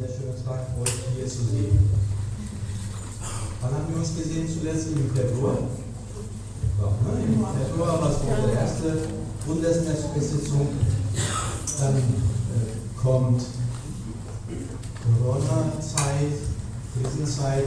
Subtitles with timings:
[0.00, 1.90] sehr schöner Tag, euch hier zu sehen.
[3.60, 4.88] Wann haben wir uns gesehen zuletzt?
[4.88, 5.58] Im Februar?
[6.80, 7.22] Ja, ne?
[7.24, 9.08] Im Februar war es unsere erste
[9.46, 10.68] Bundesnetzbesitzung.
[11.80, 12.00] Dann äh,
[13.02, 13.42] kommt
[15.04, 16.32] Corona-Zeit,
[16.94, 17.64] Krisenzeit.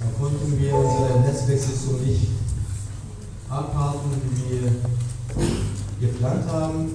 [0.00, 2.28] Da konnten wir unsere Netzbesitzung nicht
[3.48, 6.90] abhalten, wie wir geplant haben.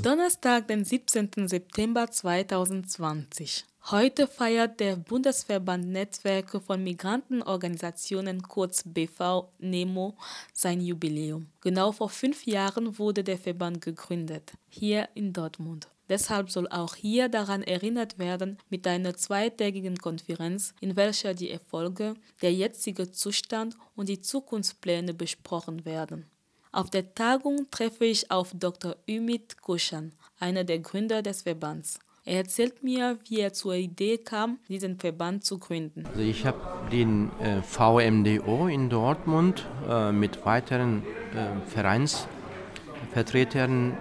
[0.00, 1.48] Donnerstag, den 17.
[1.48, 3.64] September 2020.
[3.90, 10.14] Heute feiert der Bundesverband Netzwerke von Migrantenorganisationen kurz BV NEMO
[10.52, 11.48] sein Jubiläum.
[11.62, 15.88] Genau vor fünf Jahren wurde der Verband gegründet, hier in Dortmund.
[16.08, 22.14] Deshalb soll auch hier daran erinnert werden mit einer zweitägigen Konferenz, in welcher die Erfolge,
[22.40, 26.26] der jetzige Zustand und die Zukunftspläne besprochen werden.
[26.72, 28.96] Auf der Tagung treffe ich auf Dr.
[29.08, 31.98] Ümit Koschan, einer der Gründer des Verbands.
[32.24, 36.04] Er erzählt mir, wie er zur Idee kam, diesen Verband zu gründen.
[36.06, 36.58] Also ich habe
[36.90, 43.96] den äh, VMDO in Dortmund äh, mit weiteren äh, Vereinsvertretern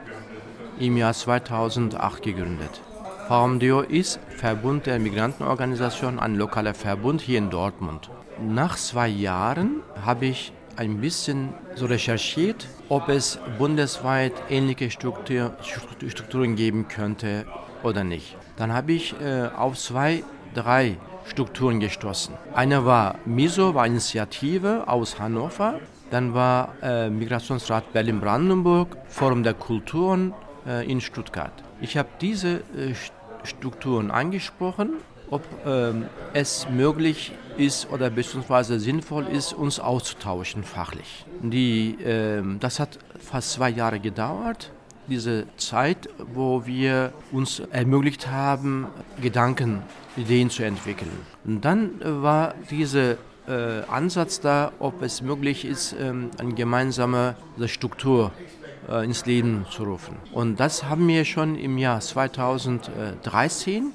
[0.80, 2.82] im Jahr 2008 gegründet.
[3.28, 8.10] VMDO ist Verbund der Migrantenorganisation, ein lokaler Verbund hier in Dortmund.
[8.42, 15.56] Nach zwei Jahren habe ich ein bisschen so recherchiert, ob es bundesweit ähnliche Struktur,
[16.08, 17.46] Strukturen geben könnte
[17.84, 18.36] oder nicht.
[18.58, 22.36] Dann habe ich äh, auf zwei, drei Strukturen gestoßen.
[22.54, 25.80] Eine war MISO, war Initiative aus Hannover.
[26.12, 30.34] Dann war äh, Migrationsrat Berlin-Brandenburg, Forum der Kulturen
[30.68, 31.52] äh, in Stuttgart.
[31.82, 32.94] Ich habe diese äh,
[33.44, 34.94] Strukturen angesprochen,
[35.36, 41.26] ob ähm, es möglich ist oder beziehungsweise sinnvoll ist, uns auszutauschen fachlich.
[41.42, 44.72] Die, ähm, das hat fast zwei Jahre gedauert
[45.08, 48.88] diese Zeit, wo wir uns ermöglicht haben,
[49.22, 49.84] Gedanken,
[50.18, 51.12] Ideen zu entwickeln.
[51.46, 53.12] Und dann war dieser
[53.48, 57.36] äh, Ansatz da, ob es möglich ist, ähm, eine gemeinsame
[57.68, 58.32] Struktur
[58.90, 60.18] äh, ins Leben zu rufen.
[60.32, 63.92] Und das haben wir schon im Jahr 2013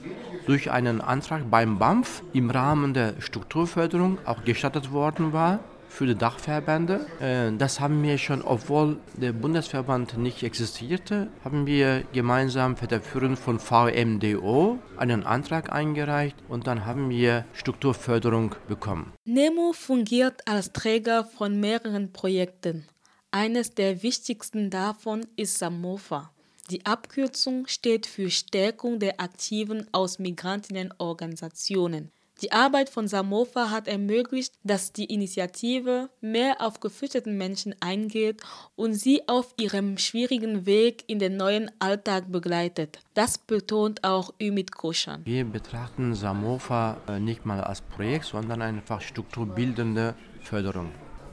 [0.47, 6.15] durch einen Antrag beim BAMF im Rahmen der Strukturförderung auch gestattet worden war für die
[6.15, 7.06] Dachverbände.
[7.21, 13.59] Äh, das haben wir schon, obwohl der Bundesverband nicht existierte, haben wir gemeinsam federführend von
[13.59, 19.12] VMDO einen Antrag eingereicht und dann haben wir Strukturförderung bekommen.
[19.25, 22.87] NEMO fungiert als Träger von mehreren Projekten.
[23.33, 26.31] Eines der wichtigsten davon ist SAMOFA.
[26.71, 32.11] Die Abkürzung steht für Stärkung der Aktiven aus Migrantinnenorganisationen.
[32.43, 38.41] Die Arbeit von Samofa hat ermöglicht, dass die Initiative mehr auf geflüchteten Menschen eingeht
[38.77, 42.99] und sie auf ihrem schwierigen Weg in den neuen Alltag begleitet.
[43.15, 45.21] Das betont auch Ümit Koschan.
[45.25, 50.91] Wir betrachten Samofa äh, nicht mal als Projekt, sondern einfach strukturbildende Förderung,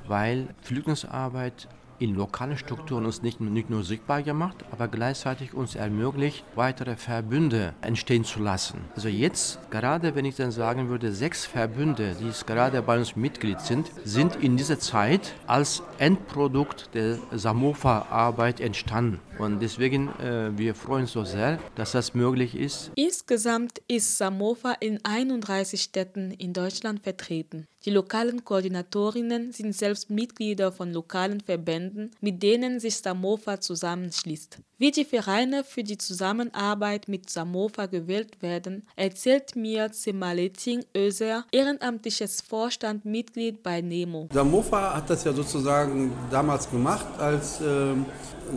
[0.08, 1.70] weil Flüchtlingsarbeit
[2.00, 7.74] in lokalen Strukturen uns nicht, nicht nur sichtbar gemacht, aber gleichzeitig uns ermöglicht, weitere Verbünde
[7.82, 8.82] entstehen zu lassen.
[8.96, 13.62] Also jetzt, gerade wenn ich dann sagen würde, sechs Verbünde, die gerade bei uns Mitglied
[13.62, 19.20] sind, sind in dieser Zeit als Endprodukt der Samofa-Arbeit entstanden.
[19.38, 22.92] Und deswegen, äh, wir freuen uns so sehr, dass das möglich ist.
[22.96, 27.68] Insgesamt ist Samofa in 31 Städten in Deutschland vertreten.
[27.88, 34.60] Die lokalen Koordinatorinnen sind selbst Mitglieder von lokalen Verbänden, mit denen sich Samofa zusammenschließt.
[34.78, 42.42] Wie die Vereine für die Zusammenarbeit mit Samofa gewählt werden, erzählt mir Semaleting Özer, ehrenamtliches
[42.42, 44.28] Vorstandmitglied bei NEMO.
[44.34, 47.94] Samofa hat das ja sozusagen damals gemacht, als äh,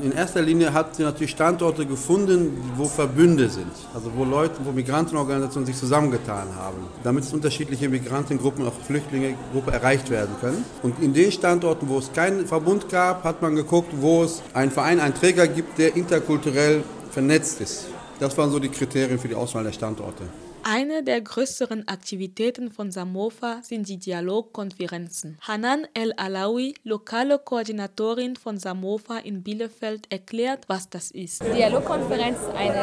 [0.03, 4.73] in erster Linie hat sie natürlich Standorte gefunden, wo Verbünde sind, also wo Leute, wo
[4.73, 8.75] Migrantenorganisationen sich zusammengetan haben, damit unterschiedliche Migrantengruppen, auch
[9.21, 10.65] Flüchtlingegruppen erreicht werden können.
[10.83, 14.71] Und in den Standorten, wo es keinen Verbund gab, hat man geguckt, wo es einen
[14.71, 17.87] Verein, einen Träger gibt, der interkulturell vernetzt ist.
[18.19, 20.25] Das waren so die Kriterien für die Auswahl der Standorte.
[20.63, 25.39] Eine der größeren Aktivitäten von Samofa sind die Dialogkonferenzen.
[25.41, 31.43] Hanan El-Alawi, lokale Koordinatorin von Samofa in Bielefeld, erklärt, was das ist.
[31.43, 32.79] Die Dialogkonferenz ist eine,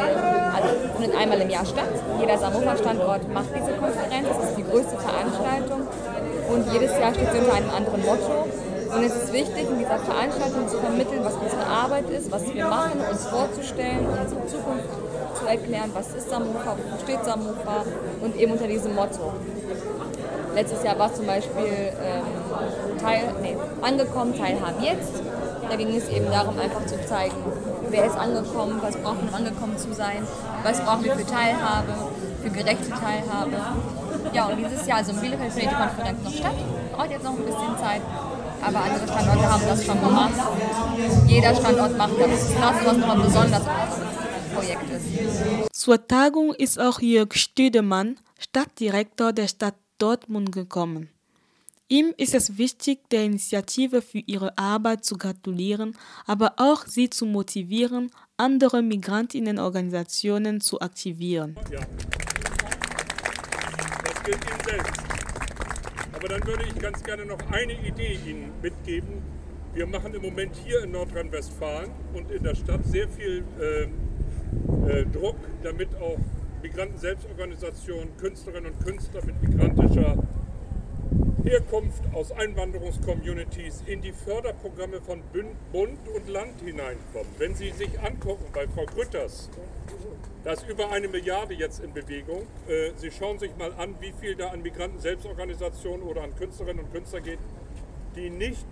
[0.53, 1.89] also findet einmal im Jahr statt.
[2.19, 4.27] Jeder Samofa-Standort macht diese Konferenz.
[4.27, 5.86] Es ist die größte Veranstaltung
[6.49, 8.47] und jedes Jahr steht sie unter einem anderen Motto.
[8.95, 12.67] Und es ist wichtig, in dieser Veranstaltung zu vermitteln, was unsere Arbeit ist, was wir
[12.67, 14.89] machen, uns vorzustellen, unsere Zukunft
[15.37, 17.83] zu erklären, was ist Samofa, wofür steht Samofa
[18.21, 19.33] und eben unter diesem Motto.
[20.55, 22.23] Letztes Jahr war zum Beispiel ähm,
[22.99, 25.21] Teil, nee, angekommen, Teilhaben jetzt.
[25.69, 27.35] Da ging es eben darum, einfach zu zeigen,
[27.89, 30.25] wer ist angekommen, was braucht man, um angekommen zu sein,
[30.63, 31.93] was brauchen wir für Teilhabe,
[32.41, 33.51] für gerechte Teilhabe.
[34.33, 36.55] Ja, und dieses Jahr, also in Bielefeld findet die Konferenz noch statt,
[36.93, 38.01] braucht jetzt noch ein bisschen Zeit,
[38.61, 40.33] aber andere Standorte haben das schon gemacht.
[41.27, 42.29] Jeder Standort macht das.
[42.29, 43.63] Das ist das, was nochmal besonders
[44.53, 45.73] Projekt ist.
[45.73, 51.09] Zur Tagung ist auch Jörg Stüdemann, Stadtdirektor der Stadt Dortmund, gekommen.
[51.89, 55.95] Ihm ist es wichtig, der Initiative für ihre Arbeit zu gratulieren,
[56.25, 61.55] aber auch sie zu motivieren, andere Migrantinnenorganisationen zu aktivieren.
[61.71, 61.79] Ja.
[64.27, 65.01] Gilt Ihnen selbst.
[66.11, 69.21] Aber dann würde ich ganz gerne noch eine Idee Ihnen mitgeben.
[69.73, 73.83] Wir machen im Moment hier in Nordrhein-Westfalen und in der Stadt sehr viel äh,
[74.91, 76.17] äh, Druck, damit auch
[76.61, 80.17] Migranten-Selbstorganisationen, Künstlerinnen und Künstler mit migrantischer
[81.49, 85.21] Herkunft aus Einwanderungscommunities in die Förderprogramme von
[85.71, 87.31] Bund und Land hineinkommen.
[87.37, 89.49] Wenn Sie sich angucken bei Frau Grütters,
[90.43, 92.47] da ist über eine Milliarde jetzt in Bewegung.
[92.67, 96.91] Äh, Sie schauen sich mal an, wie viel da an Migranten-Selbstorganisationen oder an Künstlerinnen und
[96.91, 97.39] Künstler geht,
[98.17, 98.67] die nicht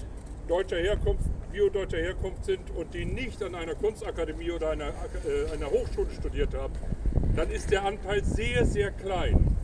[0.50, 5.72] deutscher Herkunft, biodeutscher Herkunft sind und die nicht an einer Kunstakademie oder einer, äh, einer
[5.72, 6.74] Hochschule studiert haben,
[7.38, 9.56] dann ist der Anteil sehr, sehr klein.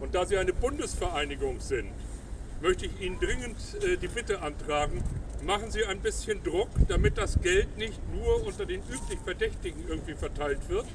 [0.00, 1.92] Und da Sie eine Bundesvereinigung sind,
[2.64, 5.04] möchte ich Ihnen dringend äh, die Bitte antragen,
[5.44, 10.14] machen Sie ein bisschen Druck, damit das Geld nicht nur unter den üblich Verdächtigen irgendwie
[10.14, 10.86] verteilt wird.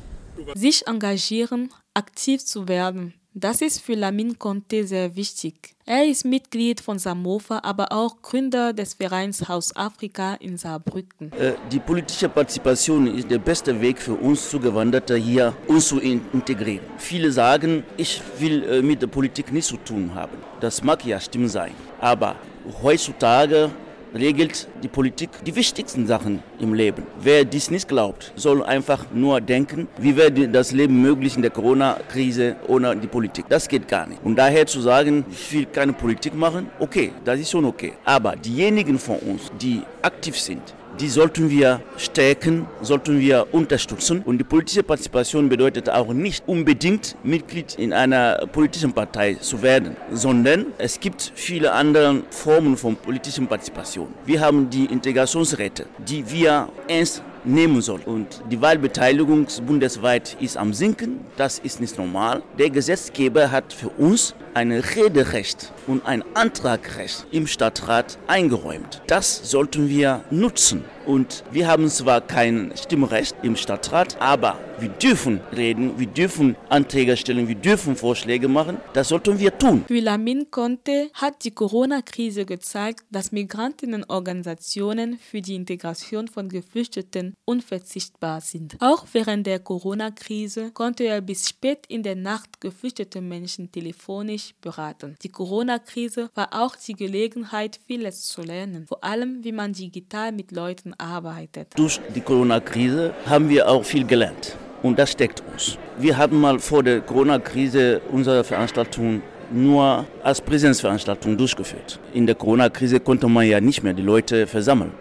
[0.56, 5.76] Sich engagieren, aktiv zu werden, das ist für Lamin Conte sehr wichtig.
[5.86, 11.32] Er ist Mitglied von Samofa, aber auch Gründer des Vereins Haus Afrika in Saarbrücken.
[11.34, 16.86] Äh, die politische Partizipation ist der beste Weg für uns Zugewanderte hier, uns zu integrieren.
[16.98, 20.38] Viele sagen, ich will äh, mit der Politik nichts zu tun haben.
[20.60, 21.72] Das mag ja stimmen sein.
[22.00, 22.36] Aber
[22.82, 23.72] heutzutage
[24.14, 27.04] regelt die Politik die wichtigsten Sachen im Leben.
[27.22, 31.52] Wer dies nicht glaubt, soll einfach nur denken, wie wäre das Leben möglich in der
[31.52, 33.46] Corona-Krise ohne die Politik.
[33.50, 34.24] Das geht gar nicht.
[34.24, 37.94] Und daher zu sagen, ich will keine Politik machen, okay, das ist schon okay.
[38.06, 40.62] Aber diejenigen von uns, die aktiv sind,
[41.00, 44.22] die sollten wir stärken, sollten wir unterstützen.
[44.22, 49.96] Und die politische Partizipation bedeutet auch nicht unbedingt Mitglied in einer politischen Partei zu werden,
[50.12, 54.08] sondern es gibt viele andere Formen von politischer Partizipation.
[54.26, 58.02] Wir haben die Integrationsräte, die wir ernst nehmen soll.
[58.06, 61.26] Und die Wahlbeteiligung bundesweit ist am Sinken.
[61.38, 62.44] Das ist nicht normal.
[62.58, 69.02] Der Gesetzgeber hat für uns ein Rederecht und ein Antragrecht im Stadtrat eingeräumt.
[69.08, 70.84] Das sollten wir nutzen.
[71.06, 77.18] Und wir haben zwar kein Stimmrecht im Stadtrat, aber wir dürfen reden, wir dürfen Anträge
[77.18, 78.78] stellen, wir dürfen Vorschläge machen.
[78.94, 79.86] Das sollten wir tun.
[79.88, 88.42] Für Lamin Conte hat die Corona-Krise gezeigt, dass Migrantinnenorganisationen für die Integration von Geflüchteten unverzichtbar
[88.42, 88.78] sind.
[88.80, 95.16] Auch während der Corona-Krise konnte er bis spät in der Nacht geflüchtete Menschen telefonisch beraten.
[95.24, 100.52] Die Corona-Krise war auch die Gelegenheit, vieles zu lernen, vor allem wie man digital mit
[100.52, 101.74] Leuten arbeitet.
[101.76, 105.78] Durch die Corona-Krise haben wir auch viel gelernt und das steckt uns.
[105.98, 109.22] Wir haben mal vor der Corona-Krise unsere Veranstaltung
[109.52, 112.00] nur als Präsenzveranstaltung durchgeführt.
[112.14, 114.92] In der Corona-Krise konnte man ja nicht mehr die Leute versammeln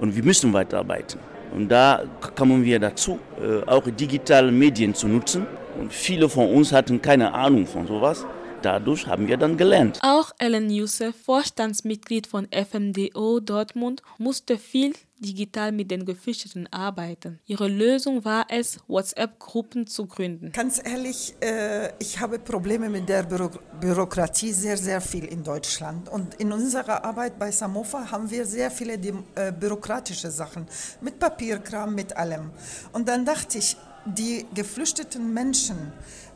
[0.00, 1.18] und wir müssen weiterarbeiten.
[1.54, 2.02] Und da
[2.34, 5.46] kommen wir dazu, äh, auch digitale Medien zu nutzen.
[5.80, 8.26] Und viele von uns hatten keine Ahnung von sowas
[8.66, 10.00] dadurch haben wir dann gelernt.
[10.02, 17.38] Auch Ellen Youssef, Vorstandsmitglied von FMDO Dortmund, musste viel digital mit den Geflüchteten arbeiten.
[17.46, 20.50] Ihre Lösung war es, WhatsApp-Gruppen zu gründen.
[20.52, 26.08] Ganz ehrlich, äh, ich habe Probleme mit der Büro Bürokratie sehr, sehr viel in Deutschland.
[26.08, 30.66] Und in unserer Arbeit bei Samofa haben wir sehr viele äh, bürokratische Sachen
[31.00, 32.50] mit Papierkram, mit allem.
[32.92, 33.76] Und dann dachte ich,
[34.06, 35.92] die geflüchteten Menschen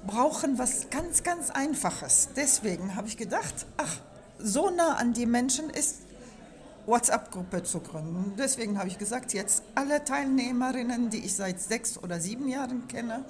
[0.07, 2.31] brauchen was ganz, ganz Einfaches.
[2.37, 3.99] Deswegen habe ich gedacht, ach,
[4.39, 5.99] so nah an die Menschen ist
[6.87, 8.35] WhatsApp-Gruppe zu gründen.
[8.39, 13.25] Deswegen habe ich gesagt, jetzt alle Teilnehmerinnen, die ich seit sechs oder sieben Jahren kenne,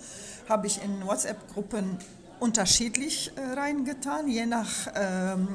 [0.48, 1.98] habe ich in WhatsApp-Gruppen
[2.38, 5.48] unterschiedlich äh, reingetan, je nach ähm,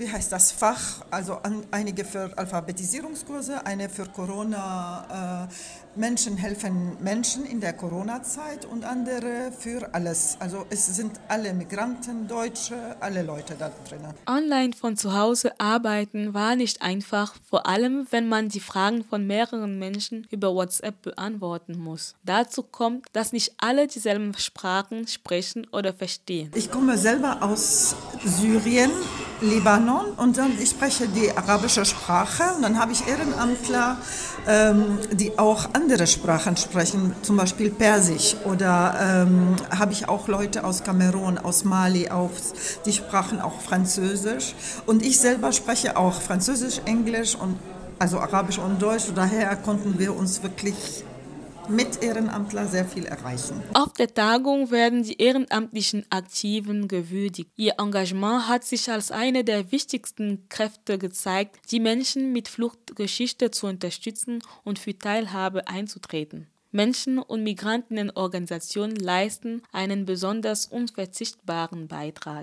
[0.00, 5.54] wie heißt das Fach, also an, einige für Alphabetisierungskurse, eine für Corona, äh,
[5.96, 10.36] Menschen helfen Menschen in der Corona-Zeit und andere für alles.
[10.38, 14.00] Also es sind alle Migranten, Deutsche, alle Leute da drin.
[14.26, 19.26] Online von zu Hause arbeiten war nicht einfach, vor allem wenn man die Fragen von
[19.26, 22.14] mehreren Menschen über WhatsApp beantworten muss.
[22.24, 26.52] Dazu kommt, dass nicht alle dieselben Sprachen sprechen oder verstehen.
[26.54, 28.92] Ich komme selber aus Syrien
[29.40, 33.96] Libanon und dann ich spreche die arabische Sprache und dann habe ich Ehrenamtler,
[34.46, 40.64] ähm, die auch andere Sprachen sprechen, zum Beispiel Persisch oder ähm, habe ich auch Leute
[40.64, 42.52] aus Kamerun, aus Mali, aus,
[42.84, 44.54] die sprachen auch Französisch
[44.86, 47.56] und ich selber spreche auch Französisch, Englisch und
[47.98, 49.04] also Arabisch und Deutsch.
[49.14, 51.04] Daher konnten wir uns wirklich
[51.70, 53.62] mit Ehrenamtler sehr viel erreichen.
[53.74, 57.50] Auf der Tagung werden die ehrenamtlichen Aktiven gewürdigt.
[57.56, 63.66] Ihr Engagement hat sich als eine der wichtigsten Kräfte gezeigt, die Menschen mit Fluchtgeschichte zu
[63.66, 66.48] unterstützen und für Teilhabe einzutreten.
[66.72, 72.38] Menschen- und Migrantenorganisationen leisten einen besonders unverzichtbaren Beitrag.